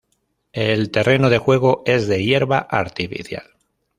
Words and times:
El 0.53 0.89
terreno 0.89 1.29
de 1.29 1.37
juego 1.37 1.83
es 1.85 2.07
de 2.07 2.23
hierba 2.25 2.57
artificial. 2.57 3.45